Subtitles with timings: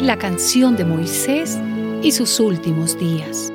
[0.00, 1.58] La canción de Moisés
[2.02, 3.52] y sus últimos días.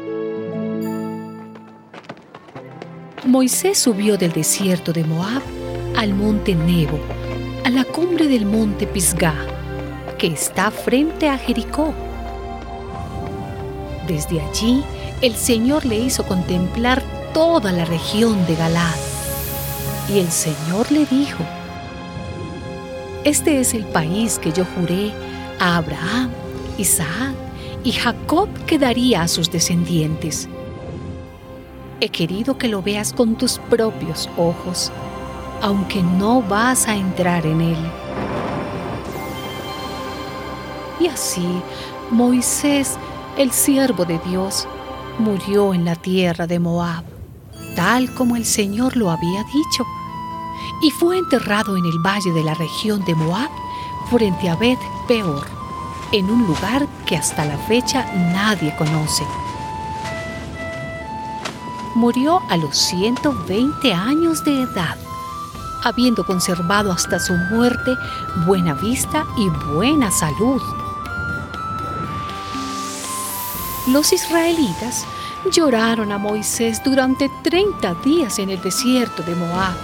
[3.25, 5.41] Moisés subió del desierto de Moab
[5.95, 6.99] al monte Nebo,
[7.63, 9.37] a la cumbre del monte Pisgah,
[10.17, 11.93] que está frente a Jericó.
[14.05, 14.83] Desde allí,
[15.21, 17.01] el Señor le hizo contemplar
[17.33, 18.95] toda la región de Galad.
[20.13, 21.41] Y el Señor le dijo,
[23.23, 25.13] Este es el país que yo juré
[25.59, 26.29] a Abraham,
[26.77, 27.33] Isaac
[27.83, 30.47] y Jacob que daría a sus descendientes.
[31.99, 34.91] He querido que lo veas con tus propios ojos,
[35.61, 37.91] aunque no vas a entrar en él.
[40.99, 41.61] Y así
[42.11, 42.97] Moisés,
[43.37, 44.67] el siervo de Dios,
[45.19, 47.03] murió en la tierra de Moab,
[47.75, 49.83] tal como el Señor lo había dicho,
[50.81, 53.49] y fue enterrado en el valle de la región de Moab,
[54.09, 55.45] frente a Bet Peor,
[56.11, 59.25] en un lugar que hasta la fecha nadie conoce.
[61.95, 64.97] Murió a los 120 años de edad,
[65.83, 67.91] habiendo conservado hasta su muerte
[68.45, 70.61] buena vista y buena salud.
[73.87, 75.05] Los israelitas
[75.51, 79.75] lloraron a Moisés durante 30 días en el desierto de Moab,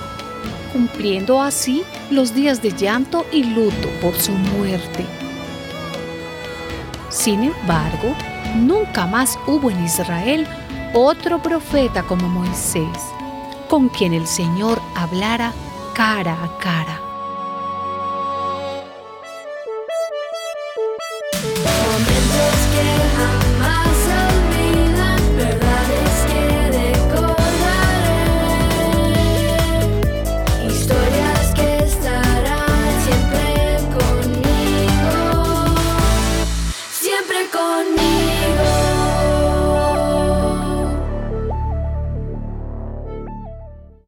[0.71, 5.05] cumpliendo así los días de llanto y luto por su muerte.
[7.09, 8.15] Sin embargo,
[8.55, 10.47] nunca más hubo en Israel
[10.93, 12.97] otro profeta como Moisés,
[13.67, 15.53] con quien el Señor hablara
[15.93, 17.08] cara a cara.